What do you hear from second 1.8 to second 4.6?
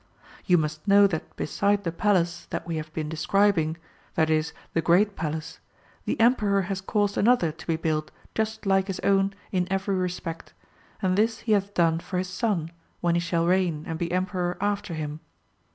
the Palace (that we have been describing), i.e.